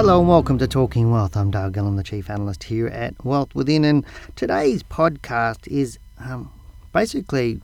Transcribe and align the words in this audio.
Hello 0.00 0.18
and 0.18 0.30
welcome 0.30 0.56
to 0.56 0.66
Talking 0.66 1.10
Wealth. 1.10 1.36
I'm 1.36 1.50
Dale 1.50 1.70
Gillham, 1.70 1.96
the 1.98 2.02
Chief 2.02 2.30
Analyst 2.30 2.64
here 2.64 2.86
at 2.86 3.22
Wealth 3.22 3.54
Within, 3.54 3.84
and 3.84 4.06
today's 4.34 4.82
podcast 4.82 5.68
is 5.68 5.98
um, 6.18 6.50
basically, 6.94 7.60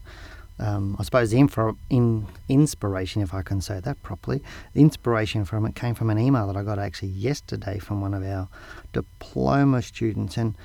um, 0.58 0.96
I 0.98 1.04
suppose, 1.04 1.30
the 1.30 1.38
info, 1.38 1.78
in 1.88 2.26
inspiration, 2.50 3.22
if 3.22 3.32
I 3.32 3.40
can 3.40 3.62
say 3.62 3.80
that 3.80 4.02
properly. 4.02 4.42
The 4.74 4.82
inspiration 4.82 5.46
from 5.46 5.64
it 5.64 5.74
came 5.74 5.94
from 5.94 6.10
an 6.10 6.18
email 6.18 6.46
that 6.48 6.58
I 6.58 6.62
got 6.62 6.78
actually 6.78 7.08
yesterday 7.08 7.78
from 7.78 8.02
one 8.02 8.12
of 8.12 8.22
our 8.22 8.48
diploma 8.92 9.80
students, 9.80 10.36
and 10.36 10.56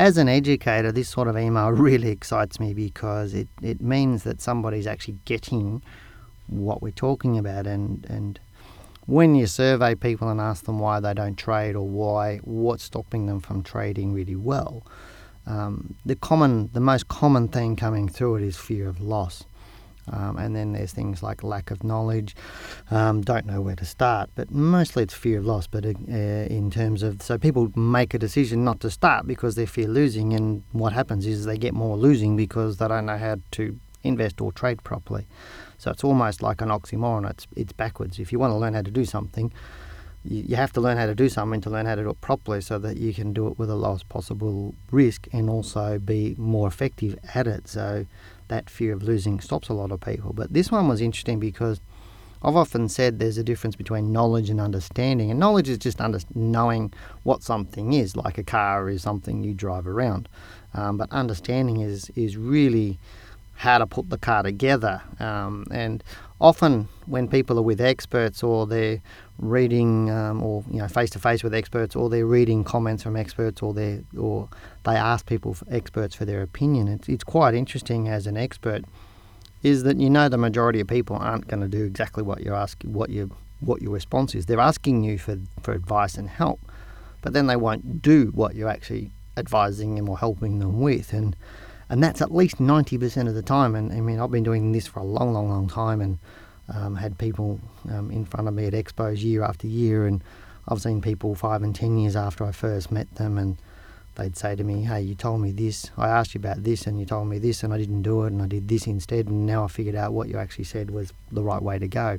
as 0.00 0.18
an 0.18 0.28
educator, 0.28 0.90
this 0.90 1.08
sort 1.08 1.28
of 1.28 1.38
email 1.38 1.70
really 1.70 2.08
excites 2.08 2.58
me 2.58 2.74
because 2.74 3.32
it, 3.32 3.46
it 3.62 3.80
means 3.80 4.24
that 4.24 4.40
somebody's 4.40 4.88
actually 4.88 5.18
getting 5.24 5.84
what 6.48 6.82
we're 6.82 6.90
talking 6.90 7.38
about 7.38 7.68
and, 7.68 8.04
and 8.10 8.40
when 9.06 9.34
you 9.34 9.46
survey 9.46 9.94
people 9.94 10.28
and 10.28 10.40
ask 10.40 10.64
them 10.64 10.78
why 10.78 11.00
they 11.00 11.14
don't 11.14 11.36
trade 11.36 11.74
or 11.74 11.86
why 11.86 12.38
what's 12.38 12.84
stopping 12.84 13.26
them 13.26 13.40
from 13.40 13.62
trading 13.62 14.12
really 14.12 14.36
well, 14.36 14.84
um, 15.46 15.94
the 16.06 16.16
common, 16.16 16.70
the 16.72 16.80
most 16.80 17.08
common 17.08 17.48
thing 17.48 17.76
coming 17.76 18.08
through 18.08 18.36
it 18.36 18.42
is 18.42 18.56
fear 18.56 18.88
of 18.88 19.00
loss. 19.00 19.44
Um, 20.10 20.36
and 20.36 20.56
then 20.56 20.72
there's 20.72 20.90
things 20.90 21.22
like 21.22 21.44
lack 21.44 21.70
of 21.70 21.84
knowledge, 21.84 22.34
um, 22.90 23.22
don't 23.22 23.46
know 23.46 23.60
where 23.60 23.76
to 23.76 23.84
start, 23.84 24.30
but 24.34 24.50
mostly 24.50 25.04
it's 25.04 25.14
fear 25.14 25.38
of 25.38 25.46
loss. 25.46 25.68
But 25.68 25.84
uh, 25.86 25.88
in 25.88 26.72
terms 26.72 27.04
of, 27.04 27.22
so 27.22 27.38
people 27.38 27.70
make 27.76 28.12
a 28.12 28.18
decision 28.18 28.64
not 28.64 28.80
to 28.80 28.90
start 28.90 29.28
because 29.28 29.54
they 29.54 29.64
fear 29.64 29.86
losing, 29.86 30.32
and 30.32 30.64
what 30.72 30.92
happens 30.92 31.24
is 31.24 31.44
they 31.44 31.56
get 31.56 31.72
more 31.72 31.96
losing 31.96 32.36
because 32.36 32.78
they 32.78 32.88
don't 32.88 33.06
know 33.06 33.16
how 33.18 33.36
to 33.52 33.78
invest 34.02 34.40
or 34.40 34.52
trade 34.52 34.82
properly. 34.84 35.26
So 35.78 35.90
it's 35.90 36.04
almost 36.04 36.42
like 36.42 36.60
an 36.60 36.68
oxymoron. 36.68 37.28
It's 37.30 37.46
it's 37.56 37.72
backwards. 37.72 38.18
If 38.18 38.32
you 38.32 38.38
want 38.38 38.52
to 38.52 38.56
learn 38.56 38.74
how 38.74 38.82
to 38.82 38.90
do 38.90 39.04
something, 39.04 39.52
you, 40.24 40.44
you 40.48 40.56
have 40.56 40.72
to 40.72 40.80
learn 40.80 40.96
how 40.96 41.06
to 41.06 41.14
do 41.14 41.28
something 41.28 41.60
to 41.62 41.70
learn 41.70 41.86
how 41.86 41.96
to 41.96 42.02
do 42.02 42.10
it 42.10 42.20
properly, 42.20 42.60
so 42.60 42.78
that 42.78 42.96
you 42.96 43.12
can 43.12 43.32
do 43.32 43.48
it 43.48 43.58
with 43.58 43.68
the 43.68 43.76
lowest 43.76 44.08
possible 44.08 44.74
risk 44.90 45.28
and 45.32 45.50
also 45.50 45.98
be 45.98 46.34
more 46.38 46.68
effective 46.68 47.18
at 47.34 47.46
it. 47.46 47.68
So 47.68 48.06
that 48.48 48.70
fear 48.70 48.92
of 48.92 49.02
losing 49.02 49.40
stops 49.40 49.68
a 49.68 49.74
lot 49.74 49.90
of 49.92 50.00
people. 50.00 50.32
But 50.32 50.52
this 50.52 50.70
one 50.70 50.88
was 50.88 51.00
interesting 51.00 51.40
because. 51.40 51.80
I've 52.44 52.56
often 52.56 52.88
said 52.88 53.20
there's 53.20 53.38
a 53.38 53.44
difference 53.44 53.76
between 53.76 54.12
knowledge 54.12 54.50
and 54.50 54.60
understanding, 54.60 55.30
and 55.30 55.38
knowledge 55.38 55.68
is 55.68 55.78
just 55.78 56.00
under, 56.00 56.18
knowing 56.34 56.92
what 57.22 57.44
something 57.44 57.92
is, 57.92 58.16
like 58.16 58.36
a 58.36 58.42
car 58.42 58.90
is 58.90 59.00
something 59.00 59.44
you 59.44 59.54
drive 59.54 59.86
around. 59.86 60.28
Um, 60.74 60.96
but 60.96 61.08
understanding 61.12 61.82
is 61.82 62.10
is 62.16 62.36
really 62.36 62.98
how 63.62 63.78
to 63.78 63.86
put 63.86 64.10
the 64.10 64.18
car 64.18 64.42
together. 64.42 65.00
Um, 65.20 65.66
and 65.70 66.02
often, 66.40 66.88
when 67.06 67.28
people 67.28 67.56
are 67.60 67.62
with 67.62 67.80
experts 67.80 68.42
or 68.42 68.66
they're 68.66 69.00
reading, 69.38 70.10
um, 70.10 70.42
or 70.42 70.64
you 70.68 70.78
know, 70.78 70.88
face 70.88 71.10
to 71.10 71.20
face 71.20 71.44
with 71.44 71.54
experts, 71.54 71.94
or 71.94 72.10
they're 72.10 72.26
reading 72.26 72.64
comments 72.64 73.04
from 73.04 73.14
experts, 73.14 73.62
or 73.62 73.72
they 73.72 74.02
or 74.18 74.48
they 74.84 74.96
ask 74.96 75.26
people 75.26 75.56
experts 75.70 76.16
for 76.16 76.24
their 76.24 76.42
opinion, 76.42 76.88
it's, 76.88 77.08
it's 77.08 77.22
quite 77.22 77.54
interesting 77.54 78.08
as 78.08 78.26
an 78.26 78.36
expert. 78.36 78.84
Is 79.62 79.84
that 79.84 80.00
you 80.00 80.10
know 80.10 80.28
the 80.28 80.38
majority 80.38 80.80
of 80.80 80.88
people 80.88 81.14
aren't 81.14 81.46
going 81.46 81.60
to 81.60 81.68
do 81.68 81.84
exactly 81.84 82.24
what 82.24 82.40
you're 82.40 82.56
asking, 82.56 82.92
what 82.92 83.10
you 83.10 83.30
what 83.60 83.80
your 83.80 83.92
response 83.92 84.34
is. 84.34 84.46
They're 84.46 84.58
asking 84.58 85.04
you 85.04 85.18
for, 85.18 85.38
for 85.62 85.72
advice 85.72 86.16
and 86.16 86.28
help, 86.28 86.58
but 87.20 87.32
then 87.32 87.46
they 87.46 87.54
won't 87.54 88.02
do 88.02 88.32
what 88.34 88.56
you're 88.56 88.68
actually 88.68 89.12
advising 89.36 89.94
them 89.94 90.08
or 90.08 90.18
helping 90.18 90.58
them 90.58 90.80
with. 90.80 91.12
And 91.12 91.36
and 91.88 92.02
that's 92.02 92.22
at 92.22 92.34
least 92.34 92.56
90% 92.56 93.28
of 93.28 93.34
the 93.34 93.42
time. 93.42 93.74
And 93.74 93.92
I 93.92 94.00
mean, 94.00 94.18
I've 94.18 94.30
been 94.30 94.42
doing 94.44 94.72
this 94.72 94.86
for 94.86 95.00
a 95.00 95.04
long, 95.04 95.32
long, 95.32 95.48
long 95.48 95.68
time 95.68 96.00
and 96.00 96.18
um, 96.72 96.96
had 96.96 97.18
people 97.18 97.60
um, 97.90 98.10
in 98.10 98.24
front 98.24 98.48
of 98.48 98.54
me 98.54 98.66
at 98.66 98.72
expos 98.72 99.22
year 99.22 99.42
after 99.42 99.66
year. 99.66 100.06
And 100.06 100.22
I've 100.68 100.80
seen 100.80 101.00
people 101.00 101.34
five 101.34 101.62
and 101.62 101.74
10 101.74 101.98
years 101.98 102.16
after 102.16 102.44
I 102.44 102.52
first 102.52 102.90
met 102.90 103.14
them 103.16 103.38
and 103.38 103.56
they'd 104.14 104.36
say 104.36 104.54
to 104.56 104.64
me, 104.64 104.82
Hey, 104.82 105.02
you 105.02 105.14
told 105.14 105.40
me 105.40 105.52
this, 105.52 105.90
I 105.96 106.08
asked 106.08 106.34
you 106.34 106.38
about 106.38 106.62
this, 106.64 106.86
and 106.86 106.98
you 106.98 107.06
told 107.06 107.28
me 107.28 107.38
this, 107.38 107.62
and 107.62 107.72
I 107.72 107.78
didn't 107.78 108.02
do 108.02 108.24
it, 108.24 108.32
and 108.32 108.42
I 108.42 108.46
did 108.46 108.68
this 108.68 108.86
instead, 108.86 109.26
and 109.26 109.46
now 109.46 109.64
I 109.64 109.68
figured 109.68 109.94
out 109.94 110.12
what 110.12 110.28
you 110.28 110.36
actually 110.36 110.64
said 110.64 110.90
was 110.90 111.12
the 111.30 111.42
right 111.42 111.62
way 111.62 111.78
to 111.78 111.88
go. 111.88 112.18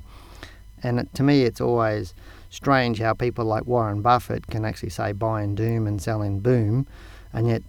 And 0.81 1.07
to 1.13 1.23
me, 1.23 1.43
it's 1.43 1.61
always 1.61 2.13
strange 2.49 2.99
how 2.99 3.13
people 3.13 3.45
like 3.45 3.65
Warren 3.65 4.01
Buffett 4.01 4.47
can 4.47 4.65
actually 4.65 4.89
say 4.89 5.11
buy 5.11 5.43
in 5.43 5.55
doom 5.55 5.87
and 5.87 6.01
sell 6.01 6.21
in 6.21 6.39
boom, 6.39 6.87
and 7.31 7.47
yet 7.47 7.63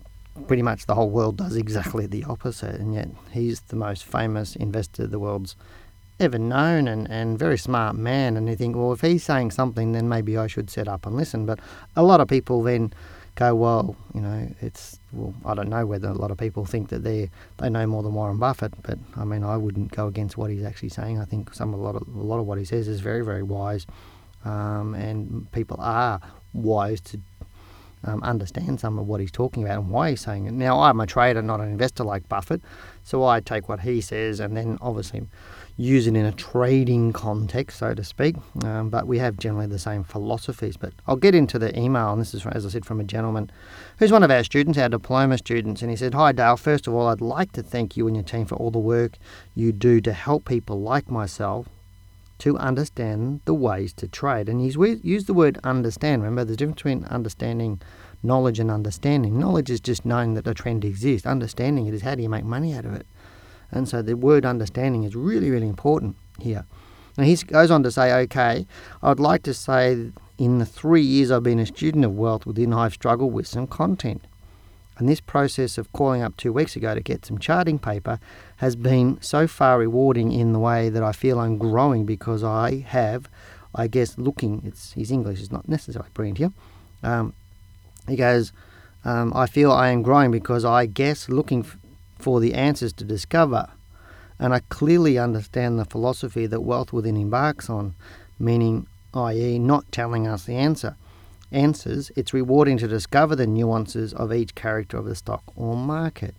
pretty 0.46 0.62
much 0.62 0.86
the 0.86 0.94
whole 0.94 1.10
world 1.10 1.36
does 1.36 1.56
exactly 1.56 2.06
the 2.06 2.24
opposite, 2.24 2.76
and 2.80 2.94
yet 2.94 3.08
he's 3.30 3.60
the 3.60 3.76
most 3.76 4.04
famous 4.04 4.56
investor 4.56 5.06
the 5.06 5.18
world's 5.18 5.56
ever 6.20 6.38
known 6.38 6.86
and, 6.86 7.10
and 7.10 7.38
very 7.38 7.58
smart 7.58 7.96
man. 7.96 8.36
And 8.36 8.48
you 8.48 8.56
think, 8.56 8.76
well, 8.76 8.92
if 8.92 9.00
he's 9.00 9.24
saying 9.24 9.50
something, 9.50 9.92
then 9.92 10.08
maybe 10.08 10.36
I 10.36 10.46
should 10.46 10.70
set 10.70 10.88
up 10.88 11.06
and 11.06 11.16
listen. 11.16 11.46
But 11.46 11.58
a 11.96 12.02
lot 12.02 12.20
of 12.20 12.28
people 12.28 12.62
then 12.62 12.92
go, 13.34 13.54
well, 13.54 13.96
you 14.14 14.20
know, 14.20 14.48
it's 14.60 14.98
well, 15.12 15.34
I 15.44 15.54
don't 15.54 15.68
know 15.68 15.86
whether 15.86 16.08
a 16.08 16.14
lot 16.14 16.30
of 16.30 16.38
people 16.38 16.64
think 16.64 16.88
that 16.90 17.02
they 17.02 17.30
they 17.58 17.68
know 17.68 17.86
more 17.86 18.02
than 18.02 18.14
Warren 18.14 18.38
Buffett, 18.38 18.74
but 18.82 18.98
I 19.16 19.24
mean, 19.24 19.42
I 19.42 19.56
wouldn't 19.56 19.92
go 19.92 20.06
against 20.06 20.36
what 20.36 20.50
he's 20.50 20.64
actually 20.64 20.90
saying. 20.90 21.18
I 21.18 21.24
think 21.24 21.52
some 21.54 21.74
a 21.74 21.76
lot 21.76 21.96
of 21.96 22.06
a 22.08 22.22
lot 22.22 22.38
of 22.38 22.46
what 22.46 22.58
he 22.58 22.64
says 22.64 22.86
is 22.88 23.00
very 23.00 23.24
very 23.24 23.42
wise, 23.42 23.86
um, 24.44 24.94
and 24.94 25.50
people 25.52 25.76
are 25.80 26.20
wise 26.52 27.00
to 27.00 27.18
um, 28.06 28.22
understand 28.22 28.81
some 28.81 28.98
of 28.98 29.06
what 29.06 29.20
he's 29.20 29.31
talking 29.31 29.65
about 29.65 29.78
and 29.78 29.91
why 29.91 30.10
he's 30.10 30.20
saying 30.20 30.47
it. 30.47 30.53
Now, 30.53 30.81
I'm 30.81 31.00
a 31.00 31.06
trader, 31.06 31.42
not 31.42 31.60
an 31.60 31.69
investor 31.69 32.04
like 32.04 32.28
Buffett, 32.28 32.62
so 33.03 33.25
I 33.25 33.41
take 33.41 33.69
what 33.69 33.81
he 33.81 34.00
says 34.00 34.41
and 34.41 34.56
then 34.56 34.78
obviously 34.81 35.22
use 35.76 36.06
it 36.06 36.14
in 36.14 36.25
a 36.25 36.32
trading 36.32 37.12
context, 37.12 37.78
so 37.78 37.94
to 37.94 38.04
speak. 38.04 38.37
Um, 38.62 38.91
but 38.91 39.06
we 39.06 39.19
have 39.19 39.37
generally 39.37 39.66
the 39.66 39.78
same 39.78 40.04
philosophies. 40.04 40.76
But 40.76 40.93
I'll 41.06 41.16
get 41.16 41.34
into 41.34 41.59
the 41.59 41.76
email, 41.78 42.12
and 42.12 42.20
this 42.20 42.34
is, 42.34 42.47
as 42.47 42.64
I 42.64 42.69
said, 42.69 42.84
from 42.84 43.00
a 43.00 43.04
gentleman 43.04 43.50
who's 43.98 44.12
one 44.12 44.22
of 44.22 44.31
our 44.31 44.44
students, 44.44 44.78
our 44.78 44.88
diploma 44.88 45.38
students, 45.38 45.82
and 45.82 45.91
he 45.91 45.97
said, 45.97 46.14
Hi, 46.14 46.32
Dale. 46.32 46.56
First 46.56 46.87
of 46.87 46.94
all, 46.94 47.09
I'd 47.09 47.20
like 47.20 47.53
to 47.53 47.62
thank 47.62 47.97
you 47.97 48.06
and 48.06 48.16
your 48.16 48.25
team 48.25 48.47
for 48.47 48.54
all 48.56 48.70
the 48.70 48.78
work 48.78 49.19
you 49.54 49.72
do 49.72 50.00
to 50.00 50.12
help 50.12 50.44
people 50.44 50.81
like 50.81 51.10
myself 51.10 51.69
to 52.38 52.58
understand 52.58 53.40
the 53.44 53.54
ways 53.54 53.92
to 53.94 54.08
trade. 54.08 54.48
And 54.48 54.60
he's 54.60 54.76
used 54.76 55.26
the 55.26 55.34
word 55.34 55.58
understand. 55.64 56.22
Remember, 56.22 56.44
there's 56.44 56.54
a 56.54 56.58
difference 56.58 56.76
between 56.76 57.04
understanding 57.04 57.80
knowledge 58.22 58.58
and 58.58 58.70
understanding. 58.70 59.38
Knowledge 59.38 59.70
is 59.70 59.80
just 59.80 60.04
knowing 60.04 60.34
that 60.34 60.46
a 60.46 60.54
trend 60.54 60.84
exists. 60.84 61.26
Understanding 61.26 61.86
it 61.86 61.94
is 61.94 62.02
how 62.02 62.14
do 62.14 62.22
you 62.22 62.28
make 62.28 62.44
money 62.44 62.74
out 62.74 62.84
of 62.84 62.94
it. 62.94 63.06
And 63.70 63.88
so 63.88 64.02
the 64.02 64.14
word 64.14 64.44
understanding 64.44 65.04
is 65.04 65.14
really, 65.14 65.50
really 65.50 65.68
important 65.68 66.16
here. 66.40 66.64
Now 67.16 67.24
he 67.24 67.36
goes 67.36 67.70
on 67.70 67.82
to 67.82 67.90
say, 67.90 68.12
okay, 68.22 68.66
I'd 69.02 69.20
like 69.20 69.42
to 69.44 69.54
say 69.54 70.10
in 70.38 70.58
the 70.58 70.66
three 70.66 71.02
years 71.02 71.30
I've 71.30 71.42
been 71.42 71.60
a 71.60 71.66
student 71.66 72.04
of 72.04 72.16
wealth 72.16 72.46
within, 72.46 72.72
I've 72.72 72.94
struggled 72.94 73.32
with 73.32 73.46
some 73.46 73.66
content. 73.66 74.26
And 74.97 75.09
this 75.09 75.21
process 75.21 75.77
of 75.77 75.93
calling 75.93 76.22
up 76.22 76.37
two 76.37 76.53
weeks 76.53 76.77
ago 76.77 76.94
to 76.94 77.00
get 77.00 77.27
some 77.27 77.38
charting 77.38 77.78
paper 77.78 78.21
has 78.59 78.77
been 78.77 79.21
so 79.21 79.47
far 79.49 79.78
rewarding 79.78 80.31
in 80.31 80.53
the 80.53 80.59
way 80.59 80.88
that 80.88 81.03
I 81.03 81.12
feel 81.12 81.41
I'm 81.41 81.59
growing 81.59 82.06
because 82.06 82.44
I 82.44 82.84
have, 82.87 83.28
I 83.75 83.88
guess, 83.88 84.16
looking, 84.16 84.62
it's, 84.65 84.93
his 84.93 85.10
English 85.10 85.41
is 85.41 85.50
not 85.50 85.69
necessarily 85.69 86.11
brilliant 86.14 86.38
here. 86.38 86.52
Um, 87.02 87.32
he 88.06 88.17
goes, 88.17 88.52
um, 89.05 89.32
I 89.35 89.46
feel 89.46 89.73
I 89.73 89.88
am 89.88 90.02
growing 90.02 90.31
because 90.31 90.64
I 90.64 90.87
guess 90.87 91.29
looking 91.29 91.61
f- 91.61 91.76
for 92.19 92.40
the 92.40 92.55
answers 92.55 92.93
to 92.94 93.05
discover. 93.05 93.69
And 94.38 94.55
I 94.55 94.61
clearly 94.69 95.19
understand 95.19 95.79
the 95.79 95.85
philosophy 95.85 96.47
that 96.47 96.61
wealth 96.61 96.93
within 96.93 97.17
embarks 97.17 97.69
on, 97.69 97.94
meaning, 98.38 98.87
i.e., 99.12 99.58
not 99.58 99.90
telling 99.90 100.26
us 100.26 100.44
the 100.44 100.55
answer 100.55 100.97
answers, 101.54 102.10
it's 102.16 102.34
rewarding 102.34 102.76
to 102.78 102.88
discover 102.88 103.36
the 103.36 103.46
nuances 103.46 104.12
of 104.12 104.32
each 104.32 104.54
character 104.54 104.96
of 104.98 105.06
the 105.06 105.14
stock 105.14 105.42
or 105.56 105.76
market. 105.76 106.34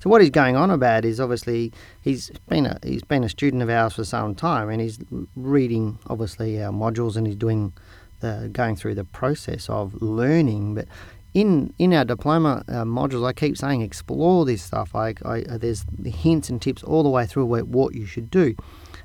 So 0.00 0.10
what 0.10 0.20
he's 0.20 0.30
going 0.30 0.56
on 0.56 0.70
about 0.70 1.04
is 1.04 1.18
obviously 1.18 1.72
he's 2.02 2.30
been 2.48 2.66
a 2.66 2.78
he's 2.82 3.02
been 3.02 3.24
a 3.24 3.28
student 3.28 3.62
of 3.62 3.70
ours 3.70 3.94
for 3.94 4.04
some 4.04 4.34
time, 4.34 4.68
and 4.68 4.80
he's 4.80 4.98
reading 5.34 5.98
obviously 6.06 6.62
our 6.62 6.72
modules, 6.72 7.16
and 7.16 7.26
he's 7.26 7.36
doing 7.36 7.72
the 8.20 8.50
going 8.52 8.76
through 8.76 8.94
the 8.94 9.04
process 9.04 9.68
of 9.68 10.00
learning. 10.02 10.74
But 10.74 10.86
in 11.34 11.72
in 11.78 11.92
our 11.94 12.04
diploma 12.04 12.64
uh, 12.68 12.84
modules, 12.84 13.26
I 13.26 13.32
keep 13.32 13.56
saying 13.56 13.82
explore 13.82 14.44
this 14.44 14.62
stuff. 14.62 14.94
I, 14.94 15.14
I, 15.24 15.40
there's 15.40 15.84
hints 16.04 16.48
and 16.50 16.60
tips 16.60 16.82
all 16.82 17.02
the 17.02 17.10
way 17.10 17.26
through 17.26 17.46
what 17.46 17.94
you 17.94 18.06
should 18.06 18.30
do, 18.30 18.54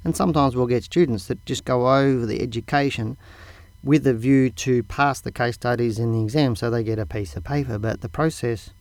and 0.04 0.16
sometimes 0.16 0.56
we'll 0.56 0.68
get 0.68 0.84
students 0.84 1.28
that 1.28 1.46
just 1.46 1.66
go 1.66 1.96
over 1.96 2.26
the 2.26 2.42
education 2.42 3.18
with 3.84 4.08
a 4.08 4.14
view 4.14 4.50
to 4.50 4.84
pass 4.84 5.20
the 5.20 5.32
case 5.32 5.56
studies 5.56 6.00
in 6.00 6.14
the 6.14 6.22
exam 6.22 6.56
so 6.56 6.70
they 6.70 6.84
get 6.84 7.00
a 7.00 7.06
piece 7.06 7.36
of 7.36 7.44
paper. 7.44 7.78
But 7.78 8.02
the 8.02 8.10
process 8.10 8.72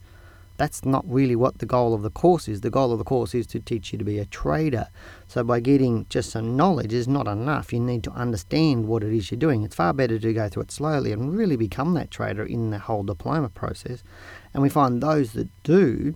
that's 0.62 0.84
not 0.84 1.04
really 1.08 1.34
what 1.34 1.58
the 1.58 1.66
goal 1.66 1.94
of 1.94 2.02
the 2.02 2.10
course 2.10 2.46
is. 2.46 2.60
The 2.60 2.70
goal 2.70 2.92
of 2.92 2.98
the 2.98 3.04
course 3.04 3.34
is 3.34 3.46
to 3.48 3.58
teach 3.58 3.92
you 3.92 3.98
to 3.98 4.04
be 4.04 4.18
a 4.18 4.26
trader. 4.26 4.88
So 5.26 5.42
by 5.42 5.60
getting 5.60 6.06
just 6.08 6.30
some 6.30 6.56
knowledge 6.56 6.92
is 6.92 7.08
not 7.08 7.26
enough. 7.26 7.72
You 7.72 7.80
need 7.80 8.04
to 8.04 8.12
understand 8.12 8.86
what 8.86 9.02
it 9.02 9.12
is 9.12 9.30
you're 9.30 9.40
doing. 9.40 9.62
It's 9.62 9.74
far 9.74 9.92
better 9.92 10.18
to 10.18 10.32
go 10.32 10.48
through 10.48 10.64
it 10.64 10.70
slowly 10.70 11.10
and 11.10 11.36
really 11.36 11.56
become 11.56 11.94
that 11.94 12.10
trader 12.10 12.44
in 12.44 12.70
the 12.70 12.78
whole 12.78 13.02
diploma 13.02 13.48
process. 13.48 14.04
And 14.52 14.62
we 14.62 14.68
find 14.68 15.02
those 15.02 15.32
that 15.32 15.48
do 15.64 16.14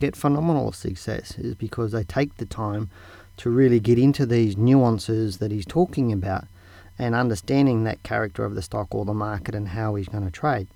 get 0.00 0.16
phenomenal 0.16 0.72
success 0.72 1.38
is 1.38 1.54
because 1.54 1.92
they 1.92 2.04
take 2.04 2.36
the 2.36 2.44
time 2.44 2.90
to 3.38 3.50
really 3.50 3.80
get 3.80 3.98
into 3.98 4.26
these 4.26 4.56
nuances 4.56 5.38
that 5.38 5.50
he's 5.50 5.66
talking 5.66 6.12
about 6.12 6.44
and 6.98 7.14
understanding 7.14 7.84
that 7.84 8.02
character 8.02 8.44
of 8.44 8.54
the 8.54 8.62
stock 8.62 8.94
or 8.94 9.04
the 9.04 9.14
market 9.14 9.54
and 9.54 9.68
how 9.68 9.94
he's 9.94 10.08
going 10.08 10.24
to 10.24 10.30
trade. 10.30 10.68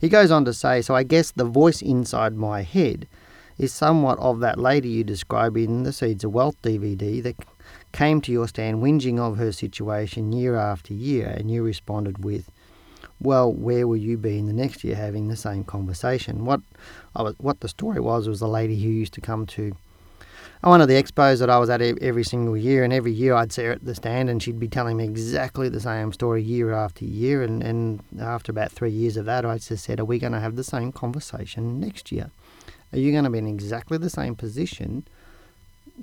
He 0.00 0.08
goes 0.08 0.30
on 0.30 0.44
to 0.44 0.52
say, 0.52 0.82
So 0.82 0.94
I 0.94 1.02
guess 1.02 1.30
the 1.30 1.44
voice 1.44 1.82
inside 1.82 2.34
my 2.34 2.62
head 2.62 3.06
is 3.58 3.72
somewhat 3.72 4.18
of 4.18 4.40
that 4.40 4.58
lady 4.58 4.88
you 4.88 5.04
describe 5.04 5.56
in 5.56 5.82
the 5.82 5.92
Seeds 5.92 6.24
of 6.24 6.32
Wealth 6.32 6.60
DVD 6.62 7.22
that 7.22 7.36
came 7.92 8.20
to 8.22 8.32
your 8.32 8.48
stand 8.48 8.82
whinging 8.82 9.18
of 9.18 9.36
her 9.36 9.52
situation 9.52 10.32
year 10.32 10.56
after 10.56 10.94
year, 10.94 11.28
and 11.28 11.50
you 11.50 11.62
responded 11.62 12.24
with, 12.24 12.50
well, 13.20 13.52
where 13.52 13.86
will 13.86 13.96
you 13.96 14.16
be 14.16 14.38
in 14.38 14.46
the 14.46 14.52
next 14.52 14.82
year 14.82 14.96
having 14.96 15.28
the 15.28 15.36
same 15.36 15.62
conversation? 15.64 16.44
What 16.44 16.60
I 17.14 17.22
was, 17.22 17.34
what 17.38 17.60
the 17.60 17.68
story 17.68 18.00
was 18.00 18.26
was 18.26 18.40
a 18.40 18.48
lady 18.48 18.82
who 18.82 18.88
used 18.88 19.14
to 19.14 19.20
come 19.20 19.46
to 19.46 19.76
one 20.70 20.80
of 20.80 20.86
the 20.86 20.94
expos 20.94 21.40
that 21.40 21.50
I 21.50 21.58
was 21.58 21.68
at 21.70 21.82
every 21.82 22.22
single 22.22 22.56
year, 22.56 22.84
and 22.84 22.92
every 22.92 23.12
year 23.12 23.34
I'd 23.34 23.52
see 23.52 23.64
her 23.64 23.72
at 23.72 23.84
the 23.84 23.96
stand, 23.96 24.30
and 24.30 24.40
she'd 24.40 24.60
be 24.60 24.68
telling 24.68 24.96
me 24.96 25.04
exactly 25.04 25.68
the 25.68 25.80
same 25.80 26.12
story 26.12 26.42
year 26.42 26.72
after 26.72 27.04
year. 27.04 27.42
And, 27.42 27.62
and 27.62 28.00
after 28.20 28.52
about 28.52 28.70
three 28.70 28.92
years 28.92 29.16
of 29.16 29.24
that, 29.24 29.44
I 29.44 29.58
just 29.58 29.84
said, 29.84 29.98
Are 29.98 30.04
we 30.04 30.20
going 30.20 30.32
to 30.32 30.40
have 30.40 30.54
the 30.54 30.62
same 30.62 30.92
conversation 30.92 31.80
next 31.80 32.12
year? 32.12 32.30
Are 32.92 32.98
you 32.98 33.10
going 33.10 33.24
to 33.24 33.30
be 33.30 33.38
in 33.38 33.46
exactly 33.48 33.98
the 33.98 34.10
same 34.10 34.36
position 34.36 35.04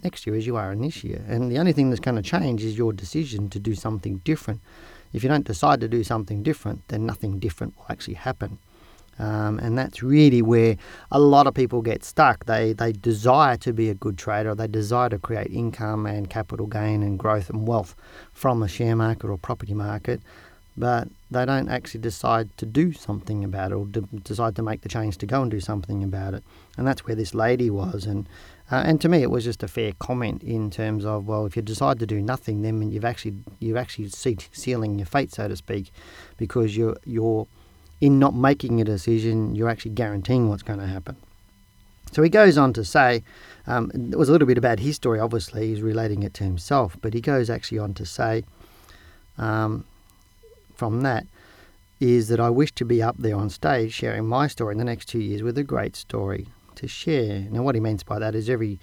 next 0.03 0.27
year 0.27 0.35
as 0.35 0.45
you 0.45 0.57
are 0.57 0.73
in 0.73 0.81
this 0.81 1.05
year? 1.05 1.23
And 1.27 1.49
the 1.49 1.57
only 1.57 1.71
thing 1.71 1.89
that's 1.89 2.01
going 2.01 2.21
to 2.21 2.21
change 2.21 2.63
is 2.63 2.77
your 2.77 2.91
decision 2.91 3.49
to 3.51 3.59
do 3.59 3.75
something 3.75 4.17
different. 4.25 4.59
If 5.13 5.23
you 5.23 5.29
don't 5.29 5.45
decide 5.45 5.79
to 5.81 5.87
do 5.87 6.03
something 6.03 6.43
different, 6.43 6.85
then 6.89 7.05
nothing 7.05 7.39
different 7.39 7.77
will 7.77 7.85
actually 7.89 8.15
happen. 8.15 8.57
Um, 9.19 9.59
and 9.59 9.77
that's 9.77 10.01
really 10.01 10.41
where 10.41 10.77
a 11.11 11.19
lot 11.19 11.45
of 11.45 11.53
people 11.53 11.81
get 11.81 12.03
stuck. 12.03 12.45
They 12.45 12.73
they 12.73 12.93
desire 12.93 13.57
to 13.57 13.73
be 13.73 13.89
a 13.89 13.93
good 13.93 14.17
trader. 14.17 14.55
They 14.55 14.67
desire 14.67 15.09
to 15.09 15.19
create 15.19 15.51
income 15.51 16.05
and 16.05 16.29
capital 16.29 16.67
gain 16.67 17.03
and 17.03 17.19
growth 17.19 17.49
and 17.49 17.67
wealth 17.67 17.95
from 18.31 18.61
the 18.61 18.67
share 18.67 18.95
market 18.95 19.27
or 19.27 19.37
property 19.37 19.73
market, 19.73 20.21
but 20.77 21.09
they 21.29 21.45
don't 21.45 21.67
actually 21.67 21.99
decide 21.99 22.55
to 22.57 22.65
do 22.65 22.93
something 22.93 23.43
about 23.43 23.71
it 23.71 23.75
or 23.75 23.85
de- 23.85 24.01
decide 24.23 24.55
to 24.55 24.63
make 24.63 24.81
the 24.81 24.89
change 24.89 25.17
to 25.17 25.25
go 25.25 25.41
and 25.41 25.51
do 25.51 25.59
something 25.59 26.01
about 26.01 26.33
it. 26.33 26.43
And 26.77 26.87
that's 26.87 27.05
where 27.05 27.15
this 27.15 27.33
lady 27.33 27.69
was. 27.69 28.05
And 28.05 28.27
uh, 28.71 28.83
and 28.85 29.01
to 29.01 29.09
me, 29.09 29.21
it 29.23 29.31
was 29.31 29.43
just 29.43 29.63
a 29.63 29.67
fair 29.67 29.91
comment 29.99 30.43
in 30.43 30.69
terms 30.69 31.03
of 31.03 31.27
well, 31.27 31.45
if 31.45 31.57
you 31.57 31.61
decide 31.61 31.99
to 31.99 32.05
do 32.05 32.21
nothing, 32.21 32.61
then 32.61 32.89
you've 32.89 33.03
actually 33.03 33.35
you've 33.59 33.77
actually 33.77 34.09
sealing 34.53 34.97
your 34.97 35.07
fate, 35.07 35.33
so 35.33 35.47
to 35.49 35.57
speak, 35.57 35.91
because 36.37 36.77
you're 36.77 36.95
you're 37.03 37.47
in 38.01 38.19
not 38.19 38.33
making 38.33 38.79
a 38.79 38.83
decision, 38.83 39.55
you're 39.55 39.69
actually 39.69 39.91
guaranteeing 39.91 40.49
what's 40.49 40.63
going 40.63 40.79
to 40.79 40.87
happen. 40.87 41.15
So 42.11 42.23
he 42.23 42.29
goes 42.29 42.57
on 42.57 42.73
to 42.73 42.83
say, 42.83 43.23
um, 43.67 43.91
it 43.93 44.17
was 44.17 44.29
a 44.29 44.31
little 44.31 44.47
bit 44.47 44.57
about 44.57 44.79
his 44.79 44.95
story, 44.95 45.19
obviously, 45.19 45.67
he's 45.67 45.81
relating 45.81 46.23
it 46.23 46.33
to 46.35 46.43
himself, 46.43 46.97
but 47.01 47.13
he 47.13 47.21
goes 47.21 47.49
actually 47.49 47.79
on 47.79 47.93
to 47.95 48.05
say, 48.05 48.43
um, 49.37 49.85
from 50.75 51.01
that, 51.01 51.27
is 51.99 52.29
that 52.29 52.39
I 52.39 52.49
wish 52.49 52.71
to 52.73 52.85
be 52.85 53.03
up 53.03 53.17
there 53.19 53.35
on 53.35 53.49
stage 53.49 53.93
sharing 53.93 54.25
my 54.25 54.47
story 54.47 54.73
in 54.73 54.77
the 54.77 54.85
next 54.85 55.05
two 55.05 55.19
years 55.19 55.43
with 55.43 55.57
a 55.57 55.63
great 55.63 55.95
story 55.95 56.47
to 56.75 56.87
share. 56.87 57.41
Now, 57.51 57.61
what 57.61 57.75
he 57.75 57.81
means 57.81 58.03
by 58.03 58.19
that 58.19 58.35
is 58.35 58.49
every 58.49 58.79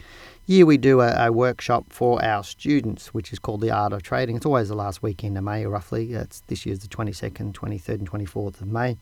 year 0.47 0.65
we 0.65 0.79
do 0.79 1.01
a, 1.01 1.27
a, 1.27 1.33
workshop 1.33 1.87
for 1.91 2.25
our 2.25 2.45
students, 2.45 3.13
which 3.13 3.33
is 3.33 3.39
called 3.39 3.61
the 3.61 3.71
Art 3.71 3.93
of 3.93 4.03
Trading. 4.03 4.37
It's 4.37 4.47
always 4.47 4.69
the 4.69 4.77
last 4.77 5.03
weekend 5.03 5.37
of 5.37 5.45
May, 5.45 5.67
roughly. 5.67 6.13
It's 6.13 6.41
this 6.47 6.65
year's 6.65 6.81
the 6.81 6.89
22nd, 6.89 7.53
23rd, 7.53 7.89
and 7.89 8.11
24th 8.11 8.61
of 8.61 8.69
May. 8.69 8.97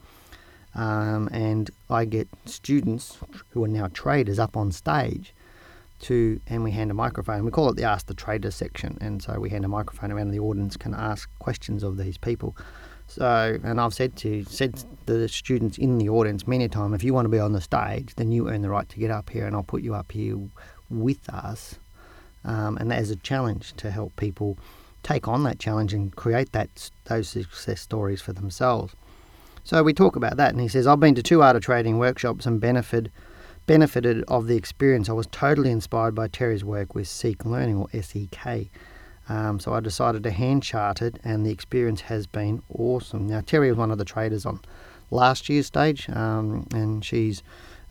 Um, 0.74 1.28
and 1.32 1.70
I 1.88 2.04
get 2.04 2.28
students 2.46 3.18
who 3.50 3.62
are 3.64 3.68
now 3.68 3.88
traders 3.92 4.38
up 4.38 4.56
on 4.56 4.72
stage 4.72 5.34
to, 6.00 6.40
and 6.48 6.64
we 6.64 6.72
hand 6.72 6.90
a 6.90 6.94
microphone. 6.94 7.44
We 7.44 7.50
call 7.50 7.68
it 7.68 7.76
the 7.76 7.84
Ask 7.84 8.06
the 8.06 8.14
Trader 8.14 8.50
section. 8.50 8.98
And 9.00 9.22
so 9.22 9.38
we 9.38 9.50
hand 9.50 9.64
a 9.64 9.68
microphone 9.68 10.10
around, 10.10 10.28
and 10.28 10.34
the 10.34 10.40
audience 10.40 10.76
can 10.76 10.94
ask 10.94 11.28
questions 11.38 11.82
of 11.82 11.96
these 11.96 12.18
people. 12.18 12.56
So, 13.06 13.58
and 13.62 13.80
I've 13.80 13.92
said 13.92 14.16
to 14.16 14.44
said 14.44 14.76
to 15.06 15.12
the 15.12 15.28
students 15.28 15.76
in 15.76 15.98
the 15.98 16.08
audience 16.08 16.46
many 16.46 16.68
times, 16.68 16.94
if 16.94 17.04
you 17.04 17.12
want 17.12 17.26
to 17.26 17.30
be 17.30 17.38
on 17.38 17.52
the 17.52 17.60
stage, 17.60 18.14
then 18.16 18.32
you 18.32 18.48
earn 18.48 18.62
the 18.62 18.70
right 18.70 18.88
to 18.88 18.98
get 18.98 19.10
up 19.10 19.28
here, 19.28 19.46
and 19.46 19.54
I'll 19.54 19.62
put 19.62 19.82
you 19.82 19.94
up 19.94 20.10
here 20.10 20.38
with 20.90 21.28
us, 21.28 21.76
um, 22.44 22.76
and 22.76 22.92
as 22.92 23.10
a 23.10 23.16
challenge 23.16 23.72
to 23.74 23.90
help 23.90 24.14
people 24.16 24.58
take 25.02 25.28
on 25.28 25.42
that 25.44 25.58
challenge 25.58 25.92
and 25.92 26.14
create 26.16 26.52
that 26.52 26.90
those 27.04 27.28
success 27.28 27.80
stories 27.80 28.22
for 28.22 28.32
themselves. 28.32 28.94
So 29.62 29.82
we 29.82 29.94
talk 29.94 30.16
about 30.16 30.36
that, 30.36 30.52
and 30.52 30.60
he 30.60 30.68
says, 30.68 30.86
"I've 30.86 31.00
been 31.00 31.14
to 31.14 31.22
two 31.22 31.42
art 31.42 31.56
of 31.56 31.62
trading 31.62 31.98
workshops 31.98 32.46
and 32.46 32.60
benefited 32.60 33.10
benefited 33.66 34.22
of 34.28 34.46
the 34.46 34.56
experience. 34.56 35.08
I 35.08 35.14
was 35.14 35.26
totally 35.28 35.70
inspired 35.70 36.14
by 36.14 36.28
Terry's 36.28 36.64
work 36.64 36.94
with 36.94 37.08
Seek 37.08 37.44
Learning 37.44 37.76
or 37.76 37.88
SEK." 37.92 38.70
Um, 39.26 39.58
so 39.58 39.72
I 39.72 39.80
decided 39.80 40.22
to 40.24 40.30
hand 40.30 40.62
chart 40.62 41.00
it, 41.00 41.18
and 41.24 41.46
the 41.46 41.50
experience 41.50 42.02
has 42.02 42.26
been 42.26 42.62
awesome. 42.68 43.26
Now 43.26 43.40
Terry 43.40 43.70
was 43.70 43.78
one 43.78 43.90
of 43.90 43.96
the 43.96 44.04
traders 44.04 44.44
on 44.44 44.60
last 45.10 45.48
year's 45.48 45.66
stage, 45.66 46.10
um, 46.10 46.66
and 46.74 47.02
she's 47.02 47.42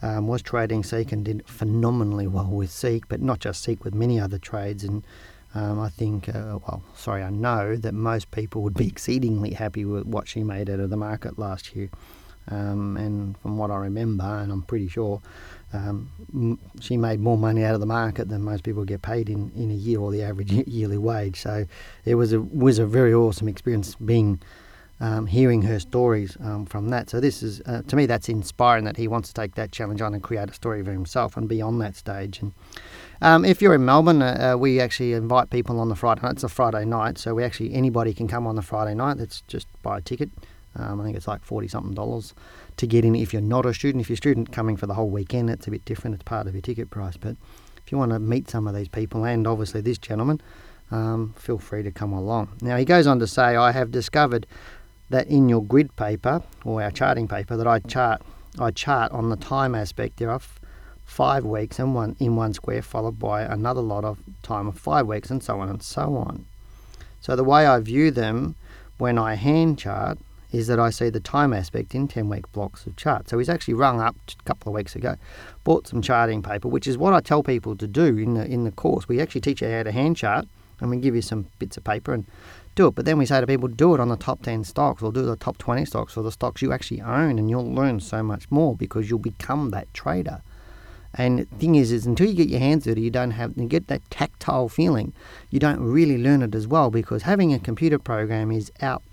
um, 0.04 0.28
was 0.28 0.42
trading 0.42 0.84
Seek 0.84 1.14
and 1.14 1.24
did 1.24 1.48
phenomenally 1.48 2.28
well 2.28 2.48
with 2.48 2.70
Seek, 2.70 3.08
but 3.08 3.22
not 3.22 3.40
just 3.40 3.64
Seek, 3.64 3.86
with 3.86 3.96
many 3.96 4.20
other 4.20 4.38
trades. 4.38 4.84
And 4.84 5.04
um, 5.56 5.80
I 5.80 5.88
think, 5.88 6.28
uh, 6.28 6.60
well, 6.68 6.84
sorry, 6.94 7.24
I 7.24 7.30
know 7.30 7.78
that 7.78 7.94
most 7.94 8.30
people 8.32 8.62
would 8.64 8.74
be 8.74 8.88
exceedingly 8.94 9.52
happy 9.52 9.86
with 9.86 10.06
what 10.06 10.28
she 10.28 10.44
made 10.44 10.70
out 10.70 10.82
of 10.82 10.90
the 10.90 10.98
market 10.98 11.40
last 11.40 11.74
year. 11.74 11.90
Um, 12.50 12.98
and 12.98 13.38
from 13.38 13.58
what 13.58 13.72
I 13.72 13.78
remember, 13.78 14.26
and 14.26 14.52
I'm 14.52 14.64
pretty 14.64 14.90
sure, 14.90 15.22
um, 15.72 16.12
m- 16.34 16.60
she 16.82 16.98
made 16.98 17.22
more 17.22 17.38
money 17.38 17.64
out 17.64 17.74
of 17.74 17.80
the 17.80 17.86
market 17.86 18.28
than 18.28 18.42
most 18.42 18.64
people 18.64 18.84
get 18.84 19.02
paid 19.02 19.30
in, 19.30 19.54
in 19.56 19.72
a 19.72 19.74
year 19.74 20.02
or 20.02 20.12
the 20.12 20.24
average 20.24 20.52
yearly 20.68 20.98
wage. 20.98 21.40
So 21.40 21.66
it 22.04 22.16
was 22.16 22.34
a 22.34 22.42
was 22.42 22.80
a 22.80 22.86
very 22.86 23.14
awesome 23.14 23.48
experience 23.48 23.96
being 23.96 24.42
um, 25.00 25.26
hearing 25.26 25.64
her 25.64 25.80
stories 25.80 26.38
um, 26.40 26.66
from 26.66 26.90
that. 26.90 27.10
So 27.10 27.20
this 27.20 27.44
is 27.44 27.62
uh, 27.66 27.82
to 27.88 27.96
me 27.96 28.06
that's 28.06 28.30
inspiring 28.30 28.86
that 28.86 28.98
he 28.98 29.08
wants 29.08 29.30
to 29.30 29.34
take 29.34 29.56
that 29.56 29.72
challenge 29.72 30.02
on 30.02 30.14
and 30.14 30.24
create 30.24 30.50
a 30.50 30.54
story 30.54 30.84
for 30.84 30.92
himself 30.92 31.36
and 31.36 31.50
be 31.50 31.62
on 31.62 31.80
that 31.80 31.96
stage. 31.96 32.40
And 32.42 32.54
um, 33.22 33.46
if 33.46 33.62
you're 33.62 33.76
in 33.76 33.86
Melbourne, 33.86 34.22
uh, 34.22 34.54
uh, 34.54 34.58
we 34.58 34.80
actually 34.80 35.14
invite 35.14 35.50
people 35.50 35.80
on 35.80 35.90
the 35.90 35.96
Friday 35.96 36.22
night. 36.22 36.34
It's 36.34 36.44
a 36.44 36.50
Friday 36.50 36.86
night, 36.86 37.18
so 37.18 37.36
we 37.36 37.44
actually 37.44 37.74
anybody 37.74 38.14
can 38.14 38.28
come 38.28 38.48
on 38.48 38.56
the 38.56 38.62
Friday 38.62 38.96
night. 38.96 39.18
That's 39.18 39.42
just 39.48 39.68
buy 39.82 39.98
a 39.98 40.02
ticket. 40.02 40.30
Um, 40.76 41.00
I 41.00 41.04
think 41.04 41.18
it's 41.18 41.28
like 41.28 41.44
forty 41.44 41.68
something 41.68 41.94
dollars 41.94 42.34
to 42.78 42.88
get 42.88 43.06
in. 43.06 43.16
If 43.16 43.34
you're 43.34 43.42
not 43.42 43.66
a 43.66 43.74
student, 43.74 44.02
if 44.02 44.10
you're 44.10 44.16
a 44.16 44.18
student 44.18 44.52
coming 44.52 44.78
for 44.78 44.88
the 44.88 44.94
whole 44.96 45.10
weekend, 45.10 45.50
it's 45.50 45.68
a 45.68 45.72
bit 45.72 45.86
different. 45.86 46.16
It's 46.16 46.24
part 46.24 46.48
of 46.48 46.54
your 46.54 46.62
ticket 46.62 46.90
price. 46.90 47.18
But 47.18 47.36
if 47.86 47.92
you 47.92 47.98
want 47.98 48.12
to 48.12 48.20
meet 48.20 48.50
some 48.50 48.68
of 48.68 48.76
these 48.76 48.88
people, 48.88 49.24
and 49.26 49.46
obviously 49.46 49.82
this 49.82 49.98
gentleman, 49.98 50.42
um, 50.92 51.34
feel 51.38 51.58
free 51.58 51.84
to 51.84 51.92
come 51.92 52.14
along. 52.14 52.50
Now 52.62 52.78
he 52.78 52.86
goes 52.86 53.08
on 53.08 53.20
to 53.20 53.28
say, 53.28 53.56
I 53.56 53.72
have 53.72 53.92
discovered 53.92 54.48
that 55.14 55.28
in 55.28 55.48
your 55.48 55.64
grid 55.64 55.96
paper 55.96 56.42
or 56.66 56.82
our 56.82 56.92
charting 56.92 57.28
paper 57.28 57.56
that 57.56 57.68
I 57.68 57.80
chart 57.80 58.22
I 58.60 58.72
chart 58.72 59.12
on 59.12 59.30
the 59.30 59.36
time 59.36 59.74
aspect 59.76 60.18
there 60.18 60.30
are 60.30 60.42
five 61.06 61.46
weeks 61.46 61.80
in 61.80 61.94
one 61.94 62.16
in 62.20 62.36
one 62.36 62.54
square 62.54 62.82
followed 62.82 63.20
by 63.20 63.42
another 63.44 63.82
lot 63.82 64.04
of 64.04 64.20
time 64.42 64.68
of 64.68 64.78
five 64.78 65.08
weeks 65.08 65.30
and 65.30 65.44
so 65.44 65.60
on 65.60 65.70
and 65.70 65.82
so 65.82 66.16
on. 66.16 66.46
So 67.22 67.36
the 67.36 67.44
way 67.44 67.66
I 67.66 67.80
view 67.80 68.12
them 68.12 68.56
when 68.98 69.18
I 69.18 69.36
hand 69.36 69.80
chart 69.80 70.18
is 70.52 70.68
that 70.68 70.80
I 70.80 70.92
see 70.92 71.10
the 71.10 71.20
time 71.20 71.52
aspect 71.52 71.96
in 71.96 72.08
10 72.08 72.30
week 72.30 72.52
blocks 72.52 72.86
of 72.86 72.96
chart. 72.96 73.30
So 73.30 73.40
he's 73.40 73.50
actually 73.50 73.74
rung 73.74 74.00
up 74.00 74.16
a 74.40 74.44
couple 74.44 74.72
of 74.72 74.76
weeks 74.76 74.96
ago, 74.96 75.16
bought 75.64 75.88
some 75.88 76.02
charting 76.02 76.44
paper, 76.44 76.68
which 76.68 76.86
is 76.88 76.98
what 76.98 77.14
I 77.14 77.22
tell 77.22 77.42
people 77.42 77.76
to 77.78 77.88
do 77.88 78.18
in 78.18 78.36
the 78.36 78.46
in 78.46 78.64
the 78.64 78.72
course. 78.72 79.08
We 79.08 79.20
actually 79.20 79.42
teach 79.42 79.62
you 79.62 79.70
how 79.70 79.84
to 79.84 79.92
hand 79.92 80.18
chart 80.18 80.48
and 80.80 80.90
we 80.90 80.98
give 80.98 81.16
you 81.16 81.22
some 81.22 81.48
bits 81.60 81.78
of 81.78 81.84
paper 81.84 82.14
and 82.14 82.26
do 82.76 82.88
it. 82.88 82.96
But 82.96 83.06
then 83.06 83.18
we 83.18 83.26
say 83.26 83.40
to 83.40 83.48
people, 83.48 83.68
do 83.68 83.94
it 83.94 84.00
on 84.00 84.10
the 84.10 84.18
top 84.18 84.42
10 84.42 84.64
stocks 84.64 85.02
or 85.02 85.12
do 85.12 85.24
the 85.24 85.36
top 85.36 85.58
20 85.58 85.86
stocks 85.86 86.18
or 86.18 86.24
the 86.24 86.32
stocks 86.32 86.62
you 86.62 86.72
actually 86.72 87.02
own, 87.02 87.40
and 87.40 87.50
you'll 87.50 87.72
learn 87.72 88.00
so 88.00 88.24
much 88.24 88.50
more 88.50 88.76
because 88.76 89.10
you'll 89.10 89.20
become 89.20 89.72
that 89.72 89.94
trader. 89.94 90.42
And 91.16 91.40
the 91.40 91.46
thing 91.58 91.76
is, 91.76 91.92
is 91.92 92.06
until 92.06 92.28
you 92.28 92.34
get 92.34 92.50
your 92.50 92.60
hands 92.60 92.86
dirty, 92.86 93.02
you 93.02 93.12
don't 93.12 93.32
have 93.32 93.54
you 93.56 93.68
get 93.68 93.88
that 93.88 94.10
tactile 94.10 94.68
feeling. 94.68 95.14
You 95.52 95.60
don't 95.60 95.80
really 95.80 96.18
learn 96.18 96.42
it 96.42 96.56
as 96.56 96.68
well 96.68 96.90
because 96.90 97.24
having 97.24 97.54
a 97.54 97.60
computer 97.60 98.00
program 98.00 98.52
is 98.52 98.72
out 98.82 99.04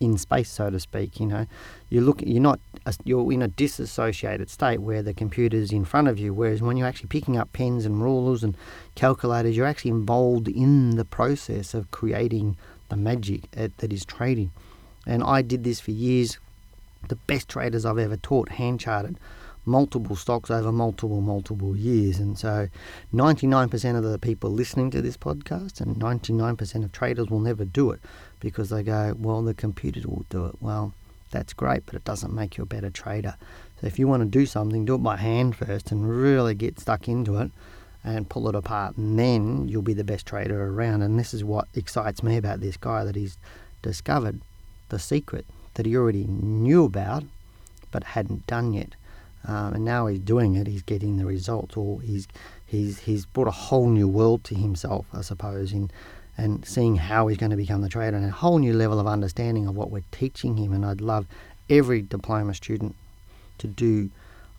in 0.00 0.18
space, 0.18 0.50
so 0.50 0.70
to 0.70 0.80
speak. 0.80 1.20
You 1.20 1.26
know, 1.26 1.46
you 1.90 2.00
look, 2.00 2.22
you're 2.26 2.42
not, 2.42 2.58
you're 3.04 3.32
in 3.32 3.42
a 3.42 3.48
disassociated 3.48 4.50
state 4.50 4.80
where 4.80 5.02
the 5.02 5.14
computer's 5.14 5.72
in 5.72 5.84
front 5.84 6.08
of 6.08 6.18
you. 6.18 6.34
Whereas 6.34 6.60
when 6.60 6.76
you're 6.76 6.88
actually 6.88 7.08
picking 7.08 7.36
up 7.36 7.52
pens 7.52 7.86
and 7.86 8.02
rulers 8.02 8.42
and 8.42 8.56
calculators, 8.96 9.56
you're 9.56 9.66
actually 9.66 9.92
involved 9.92 10.48
in 10.48 10.96
the 10.96 11.04
process 11.04 11.72
of 11.72 11.90
creating 11.92 12.56
the 12.94 13.02
magic 13.02 13.42
at, 13.56 13.76
that 13.78 13.92
is 13.92 14.04
trading. 14.04 14.52
And 15.06 15.22
I 15.22 15.42
did 15.42 15.64
this 15.64 15.80
for 15.80 15.90
years. 15.90 16.38
The 17.08 17.16
best 17.16 17.48
traders 17.48 17.84
I've 17.84 17.98
ever 17.98 18.16
taught 18.16 18.48
hand 18.50 18.80
charted 18.80 19.18
multiple 19.66 20.16
stocks 20.16 20.50
over 20.50 20.70
multiple, 20.70 21.20
multiple 21.20 21.76
years. 21.76 22.18
And 22.18 22.38
so 22.38 22.68
99% 23.12 23.96
of 23.96 24.04
the 24.04 24.18
people 24.18 24.50
listening 24.50 24.90
to 24.90 25.02
this 25.02 25.16
podcast 25.16 25.80
and 25.80 25.96
99% 25.96 26.84
of 26.84 26.92
traders 26.92 27.28
will 27.30 27.40
never 27.40 27.64
do 27.64 27.90
it 27.90 28.00
because 28.40 28.70
they 28.70 28.82
go, 28.82 29.14
well, 29.18 29.42
the 29.42 29.54
computer 29.54 30.06
will 30.06 30.26
do 30.28 30.46
it. 30.46 30.56
Well, 30.60 30.92
that's 31.30 31.52
great, 31.52 31.86
but 31.86 31.94
it 31.94 32.04
doesn't 32.04 32.32
make 32.32 32.56
you 32.56 32.62
a 32.62 32.66
better 32.66 32.90
trader. 32.90 33.36
So 33.80 33.86
if 33.86 33.98
you 33.98 34.06
want 34.06 34.22
to 34.22 34.28
do 34.28 34.46
something, 34.46 34.84
do 34.84 34.94
it 34.94 35.02
by 35.02 35.16
hand 35.16 35.56
first 35.56 35.90
and 35.90 36.08
really 36.08 36.54
get 36.54 36.78
stuck 36.78 37.08
into 37.08 37.38
it 37.38 37.50
and 38.04 38.28
pull 38.28 38.48
it 38.48 38.54
apart, 38.54 38.96
and 38.96 39.18
then 39.18 39.66
you'll 39.66 39.82
be 39.82 39.94
the 39.94 40.04
best 40.04 40.26
trader 40.26 40.66
around. 40.66 41.02
And 41.02 41.18
this 41.18 41.32
is 41.32 41.42
what 41.42 41.68
excites 41.74 42.22
me 42.22 42.36
about 42.36 42.60
this 42.60 42.76
guy 42.76 43.02
that 43.04 43.16
he's 43.16 43.38
discovered 43.82 44.40
the 44.90 44.98
secret 44.98 45.46
that 45.74 45.86
he 45.86 45.96
already 45.96 46.24
knew 46.24 46.84
about 46.84 47.24
but 47.90 48.04
hadn't 48.04 48.46
done 48.46 48.72
yet. 48.72 48.94
Um, 49.46 49.74
and 49.74 49.84
now 49.84 50.06
he's 50.06 50.18
doing 50.18 50.56
it. 50.56 50.66
He's 50.66 50.82
getting 50.82 51.16
the 51.16 51.26
results, 51.26 51.76
or 51.76 52.00
he's 52.00 52.26
he's 52.66 53.00
he's 53.00 53.24
brought 53.26 53.48
a 53.48 53.52
whole 53.52 53.88
new 53.88 54.08
world 54.08 54.42
to 54.44 54.54
himself, 54.54 55.06
I 55.12 55.20
suppose, 55.20 55.72
in 55.72 55.90
and 56.36 56.66
seeing 56.66 56.96
how 56.96 57.28
he's 57.28 57.38
going 57.38 57.50
to 57.50 57.56
become 57.56 57.82
the 57.82 57.88
trader 57.88 58.16
and 58.16 58.26
a 58.26 58.30
whole 58.30 58.58
new 58.58 58.74
level 58.74 58.98
of 58.98 59.06
understanding 59.06 59.68
of 59.68 59.76
what 59.76 59.90
we're 59.90 60.02
teaching 60.10 60.56
him. 60.56 60.72
And 60.72 60.84
I'd 60.84 61.00
love 61.00 61.26
every 61.70 62.02
diploma 62.02 62.54
student 62.54 62.96
to 63.58 63.68
do 63.68 64.10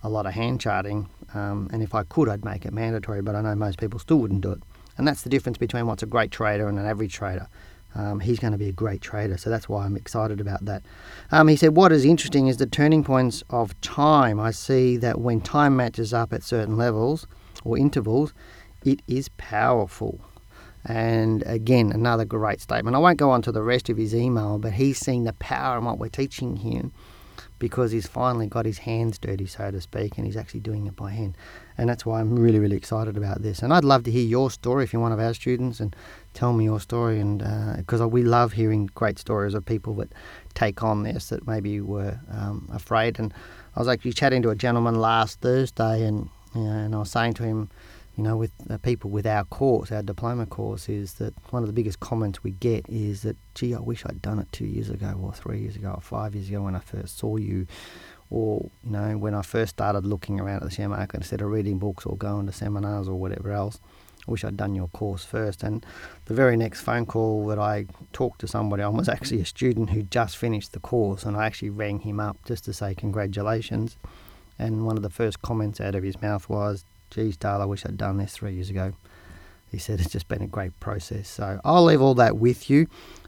a 0.01 0.09
lot 0.09 0.25
of 0.25 0.33
hand 0.33 0.61
charting. 0.61 1.09
Um, 1.35 1.69
and 1.71 1.83
if 1.83 1.93
I 1.93 2.03
could, 2.03 2.29
I'd 2.29 2.45
make 2.45 2.65
it 2.65 2.73
mandatory, 2.73 3.21
but 3.21 3.35
I 3.35 3.41
know 3.41 3.55
most 3.55 3.77
people 3.77 3.99
still 3.99 4.17
wouldn't 4.17 4.41
do 4.41 4.51
it. 4.51 4.61
And 4.97 5.07
that's 5.07 5.23
the 5.23 5.29
difference 5.29 5.57
between 5.57 5.85
what's 5.85 6.01
a 6.01 6.05
great 6.07 6.31
trader 6.31 6.67
and 6.69 6.79
an 6.79 6.85
average 6.85 7.13
trader. 7.13 7.47
Um, 7.93 8.19
he's 8.21 8.39
going 8.39 8.51
to 8.51 8.57
be 8.57 8.69
a 8.69 8.73
great 8.73 9.01
trader, 9.01 9.37
so 9.37 9.49
that's 9.49 9.69
why 9.69 9.85
I'm 9.85 9.95
excited 9.95 10.41
about 10.41 10.65
that. 10.65 10.83
Um, 11.31 11.47
he 11.47 11.55
said, 11.55 11.75
What 11.75 11.91
is 11.91 12.03
interesting 12.03 12.47
is 12.47 12.57
the 12.57 12.65
turning 12.65 13.03
points 13.03 13.43
of 13.49 13.79
time. 13.81 14.39
I 14.39 14.51
see 14.51 14.97
that 14.97 15.19
when 15.19 15.41
time 15.41 15.75
matches 15.75 16.13
up 16.13 16.33
at 16.33 16.43
certain 16.43 16.77
levels 16.77 17.27
or 17.63 17.77
intervals, 17.77 18.33
it 18.83 19.01
is 19.07 19.29
powerful. 19.37 20.19
And 20.85 21.41
again, 21.43 21.91
another 21.91 22.25
great 22.25 22.61
statement. 22.61 22.95
I 22.95 22.99
won't 22.99 23.17
go 23.17 23.31
on 23.31 23.41
to 23.43 23.51
the 23.51 23.63
rest 23.63 23.89
of 23.89 23.97
his 23.97 24.13
email, 24.13 24.57
but 24.59 24.73
he's 24.73 24.99
seen 24.99 25.23
the 25.23 25.33
power 25.33 25.77
in 25.77 25.85
what 25.85 25.97
we're 25.97 26.09
teaching 26.09 26.57
him 26.57 26.91
because 27.59 27.91
he's 27.91 28.07
finally 28.07 28.47
got 28.47 28.65
his 28.65 28.79
hands 28.79 29.17
dirty, 29.17 29.45
so 29.45 29.71
to 29.71 29.81
speak, 29.81 30.17
and 30.17 30.25
he's 30.25 30.37
actually 30.37 30.59
doing 30.59 30.87
it 30.87 30.95
by 30.95 31.11
hand. 31.11 31.37
And 31.77 31.89
that's 31.89 32.05
why 32.05 32.19
I'm 32.19 32.37
really, 32.37 32.59
really 32.59 32.77
excited 32.77 33.17
about 33.17 33.41
this. 33.41 33.61
And 33.61 33.73
I'd 33.73 33.83
love 33.83 34.03
to 34.03 34.11
hear 34.11 34.25
your 34.25 34.49
story 34.51 34.83
if 34.83 34.93
you're 34.93 35.01
one 35.01 35.11
of 35.11 35.19
our 35.19 35.33
students 35.33 35.79
and 35.79 35.95
tell 36.33 36.53
me 36.53 36.65
your 36.65 36.79
story. 36.79 37.19
And 37.19 37.39
because 37.77 38.01
uh, 38.01 38.07
we 38.07 38.23
love 38.23 38.53
hearing 38.53 38.89
great 38.95 39.19
stories 39.19 39.53
of 39.53 39.65
people 39.65 39.93
that 39.95 40.13
take 40.53 40.83
on 40.83 41.03
this 41.03 41.29
that 41.29 41.47
maybe 41.47 41.81
were 41.81 42.19
um, 42.31 42.69
afraid. 42.73 43.19
And 43.19 43.33
I 43.75 43.79
was 43.79 43.87
actually 43.87 44.13
chatting 44.13 44.41
to 44.43 44.49
a 44.49 44.55
gentleman 44.55 44.95
last 44.95 45.41
Thursday, 45.41 46.03
and 46.03 46.29
you 46.53 46.61
know, 46.61 46.71
and 46.71 46.95
I 46.95 46.99
was 46.99 47.11
saying 47.11 47.33
to 47.35 47.43
him, 47.43 47.69
you 48.17 48.24
know, 48.24 48.38
with 48.38 48.51
uh, 48.69 48.77
people 48.77 49.10
with 49.10 49.25
our 49.25 49.43
course, 49.43 49.91
our 49.91 50.01
diploma 50.01 50.45
course, 50.45 50.88
is 50.88 51.13
that 51.15 51.34
one 51.51 51.63
of 51.63 51.67
the 51.67 51.74
biggest 51.74 52.00
comments 52.00 52.43
we 52.43 52.51
get 52.51 52.86
is 52.88 53.24
that, 53.24 53.36
gee, 53.55 53.75
I 53.75 53.79
wish 53.79 54.05
I'd 54.05 54.22
done 54.22 54.39
it 54.39 54.48
two 54.51 54.65
years 54.65 54.89
ago, 54.89 55.19
or 55.22 55.34
three 55.34 55.60
years 55.60 55.75
ago, 55.75 55.91
or 55.95 56.01
five 56.01 56.34
years 56.34 56.48
ago 56.48 56.62
when 56.62 56.75
I 56.75 56.79
first 56.79 57.17
saw 57.17 57.36
you, 57.36 57.67
or 58.29 58.69
you 58.84 58.91
know, 58.91 59.17
when 59.17 59.34
I 59.34 59.41
first 59.41 59.72
started 59.72 60.05
looking 60.05 60.39
around 60.39 60.57
at 60.57 60.63
the 60.63 60.72
share 60.72 60.89
market 60.89 61.17
instead 61.17 61.41
of 61.41 61.50
reading 61.50 61.77
books 61.77 62.05
or 62.05 62.15
going 62.15 62.45
to 62.45 62.51
seminars 62.51 63.10
or 63.10 63.15
whatever 63.15 63.51
else. 63.51 63.79
I 64.27 64.31
wish 64.31 64.43
I'd 64.43 64.57
done 64.57 64.74
your 64.74 64.88
course 64.88 65.24
first. 65.24 65.62
And 65.62 65.86
the 66.25 66.34
very 66.34 66.57
next 66.57 66.81
phone 66.81 67.05
call 67.05 67.45
that 67.48 67.60
I 67.60 67.86
talked 68.12 68.41
to 68.41 68.48
somebody 68.48 68.81
on 68.81 68.98
was 68.98 69.07
actually 69.07 69.41
a 69.41 69.45
student 69.45 69.91
who 69.91 70.01
just 70.03 70.38
finished 70.38 70.72
the 70.72 70.79
course, 70.79 71.25
and 71.25 71.38
I 71.38 71.45
actually 71.45 71.69
rang 71.69 72.00
him 72.00 72.19
up 72.19 72.38
just 72.45 72.65
to 72.65 72.74
say 72.74 72.95
congratulations. 72.95 73.98
And 74.57 74.86
one 74.86 74.95
of 74.98 75.03
the 75.03 75.10
first 75.10 75.41
comments 75.41 75.81
out 75.81 75.95
of 75.95 76.03
his 76.03 76.22
mouth 76.22 76.48
was, 76.50 76.86
geez, 77.15 77.38
Dale, 77.38 77.62
I 77.62 77.65
wish 77.65 77.86
I'd 77.86 77.98
done 77.98 78.17
this 78.17 78.34
three 78.34 78.53
years 78.53 78.69
ago. 78.69 78.93
He 79.72 79.77
said 79.77 80.01
it's 80.01 80.12
just 80.12 80.27
been 80.27 80.41
a 80.41 80.48
great 80.48 80.77
process. 80.81 81.29
So 81.29 81.62
I'll 81.63 81.86
leave 81.86 82.01
all 82.01 82.13
that 82.15 82.38
with 82.38 82.69
you. 82.69 82.88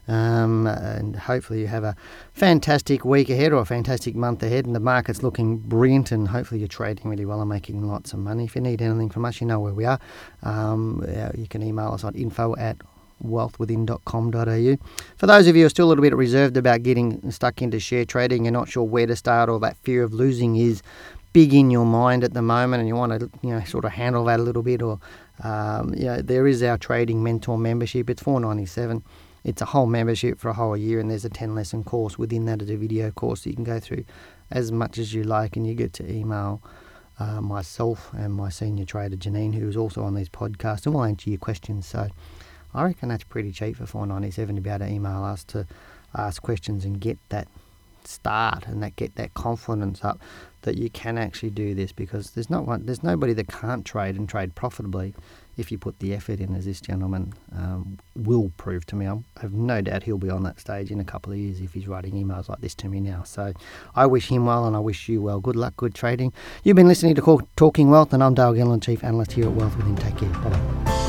Um, 0.09 0.67
and 0.67 1.15
hopefully 1.15 1.61
you 1.61 1.67
have 1.67 1.83
a 1.83 1.95
fantastic 2.33 3.03
week 3.03 3.29
ahead 3.29 3.51
or 3.51 3.61
a 3.61 3.65
fantastic 3.65 4.15
month 4.15 4.43
ahead 4.43 4.65
and 4.65 4.73
the 4.73 4.79
market's 4.79 5.21
looking 5.21 5.57
brilliant 5.57 6.13
and 6.13 6.29
hopefully 6.29 6.59
you're 6.59 6.69
trading 6.69 7.09
really 7.09 7.25
well 7.25 7.41
and 7.41 7.49
making 7.49 7.85
lots 7.85 8.13
of 8.13 8.19
money. 8.19 8.45
If 8.45 8.55
you 8.55 8.61
need 8.61 8.81
anything 8.81 9.09
from 9.09 9.25
us, 9.25 9.41
you 9.41 9.47
know 9.47 9.59
where 9.59 9.73
we 9.73 9.85
are. 9.85 9.99
Um, 10.43 11.05
you 11.37 11.47
can 11.47 11.61
email 11.61 11.91
us 11.91 12.03
on 12.05 12.15
info 12.15 12.55
at 12.57 12.77
wealthwithin.com.au. 13.23 14.77
For 15.17 15.25
those 15.25 15.47
of 15.47 15.55
you 15.55 15.63
who 15.63 15.65
are 15.65 15.69
still 15.69 15.87
a 15.87 15.89
little 15.89 16.03
bit 16.03 16.15
reserved 16.15 16.57
about 16.57 16.83
getting 16.83 17.31
stuck 17.31 17.61
into 17.61 17.79
share 17.79 18.05
trading, 18.05 18.45
you're 18.45 18.51
not 18.51 18.69
sure 18.69 18.83
where 18.83 19.07
to 19.07 19.15
start 19.15 19.49
or 19.49 19.59
that 19.59 19.77
fear 19.77 20.03
of 20.03 20.13
losing 20.13 20.55
is 20.55 20.81
big 21.33 21.53
in 21.53 21.69
your 21.69 21.85
mind 21.85 22.23
at 22.23 22.33
the 22.33 22.41
moment 22.41 22.79
and 22.79 22.87
you 22.87 22.95
want 22.95 23.19
to 23.19 23.29
you 23.41 23.49
know 23.49 23.63
sort 23.63 23.85
of 23.85 23.91
handle 23.91 24.25
that 24.25 24.39
a 24.39 24.43
little 24.43 24.63
bit 24.63 24.81
or 24.81 24.99
um, 25.43 25.93
you 25.93 26.05
know 26.05 26.21
there 26.21 26.47
is 26.47 26.63
our 26.63 26.77
trading 26.77 27.23
mentor 27.23 27.57
membership. 27.57 28.09
It's 28.09 28.21
497 28.21 29.03
it's 29.47 29.61
a 29.61 29.65
whole 29.65 29.85
membership 29.85 30.37
for 30.37 30.49
a 30.49 30.53
whole 30.53 30.75
year 30.75 30.99
and 30.99 31.09
there's 31.09 31.23
a 31.23 31.29
10 31.29 31.55
lesson 31.55 31.81
course 31.81 32.17
within 32.17 32.45
that. 32.45 32.61
As 32.61 32.69
a 32.69 32.75
video 32.75 33.11
course 33.11 33.45
you 33.45 33.53
can 33.53 33.63
go 33.63 33.79
through 33.79 34.03
as 34.51 34.73
much 34.73 34.97
as 34.97 35.13
you 35.13 35.23
like 35.23 35.55
and 35.55 35.65
you 35.65 35.73
get 35.73 35.93
to 35.93 36.11
email 36.11 36.61
uh, 37.17 37.39
myself 37.39 38.11
and 38.13 38.33
my 38.33 38.49
senior 38.49 38.83
trader 38.83 39.15
Janine 39.15 39.55
who 39.55 39.67
is 39.69 39.77
also 39.77 40.03
on 40.03 40.15
these 40.15 40.27
podcasts 40.27 40.85
and 40.85 40.93
we'll 40.93 41.05
answer 41.05 41.29
your 41.29 41.39
questions. 41.39 41.87
So 41.87 42.09
I 42.73 42.83
reckon 42.83 43.07
that's 43.07 43.23
pretty 43.23 43.53
cheap 43.53 43.77
for 43.77 43.85
497 43.85 44.55
to 44.55 44.61
be 44.61 44.69
able 44.69 44.85
to 44.85 44.91
email 44.91 45.23
us 45.23 45.45
to 45.45 45.65
ask 46.13 46.41
questions 46.41 46.83
and 46.83 46.99
get 46.99 47.17
that 47.29 47.47
start 48.07 48.67
and 48.67 48.81
that 48.83 48.95
get 48.95 49.15
that 49.15 49.33
confidence 49.33 50.03
up 50.03 50.19
that 50.61 50.77
you 50.77 50.89
can 50.89 51.17
actually 51.17 51.49
do 51.49 51.73
this 51.73 51.91
because 51.91 52.31
there's 52.31 52.49
not 52.49 52.65
one, 52.65 52.85
there's 52.85 53.03
nobody 53.03 53.33
that 53.33 53.47
can't 53.47 53.85
trade 53.85 54.15
and 54.15 54.27
trade 54.27 54.53
profitably 54.55 55.13
if 55.55 55.71
you 55.71 55.77
put 55.77 55.99
the 55.99 56.13
effort 56.13 56.39
in, 56.39 56.53
as 56.55 56.65
this 56.65 56.79
gentleman 56.79 57.33
um, 57.55 57.97
will 58.15 58.51
prove 58.57 58.85
to 58.85 58.95
me. 58.95 59.07
I 59.07 59.17
have 59.41 59.53
no 59.53 59.81
doubt 59.81 60.03
he'll 60.03 60.17
be 60.17 60.29
on 60.29 60.43
that 60.43 60.59
stage 60.59 60.91
in 60.91 60.99
a 60.99 61.03
couple 61.03 61.33
of 61.33 61.39
years 61.39 61.61
if 61.61 61.73
he's 61.73 61.87
writing 61.87 62.13
emails 62.13 62.47
like 62.47 62.61
this 62.61 62.75
to 62.75 62.87
me 62.87 62.99
now. 62.99 63.23
So 63.23 63.53
I 63.95 64.05
wish 64.05 64.29
him 64.29 64.45
well 64.45 64.65
and 64.65 64.75
I 64.75 64.79
wish 64.79 65.09
you 65.09 65.21
well. 65.21 65.39
Good 65.39 65.55
luck, 65.55 65.75
good 65.77 65.95
trading. 65.95 66.31
You've 66.63 66.75
been 66.75 66.87
listening 66.87 67.15
to 67.15 67.47
Talking 67.55 67.89
Wealth, 67.89 68.13
and 68.13 68.23
I'm 68.23 68.35
Dale 68.35 68.53
Gillham, 68.53 68.81
Chief 68.81 69.03
Analyst 69.03 69.31
here 69.31 69.45
at 69.45 69.53
Wealth 69.53 69.75
Within. 69.77 69.95
Take 69.95 70.17
care. 70.17 70.29
Bye 70.29 70.49
bye. 70.49 71.07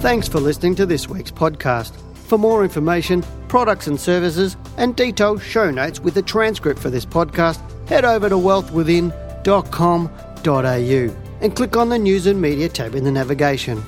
Thanks 0.00 0.28
for 0.28 0.40
listening 0.40 0.76
to 0.76 0.86
this 0.86 1.08
week's 1.08 1.30
podcast. 1.30 1.94
For 2.14 2.38
more 2.38 2.62
information, 2.62 3.24
products 3.50 3.86
and 3.88 4.00
services, 4.00 4.56
and 4.76 4.94
detailed 4.94 5.42
show 5.42 5.72
notes 5.72 5.98
with 5.98 6.16
a 6.16 6.22
transcript 6.22 6.80
for 6.80 6.88
this 6.88 7.04
podcast, 7.04 7.58
head 7.88 8.04
over 8.04 8.28
to 8.28 8.36
wealthwithin.com.au 8.36 11.16
and 11.40 11.56
click 11.56 11.76
on 11.76 11.88
the 11.88 11.98
News 11.98 12.26
and 12.26 12.40
Media 12.40 12.68
tab 12.68 12.94
in 12.94 13.02
the 13.02 13.10
navigation. 13.10 13.82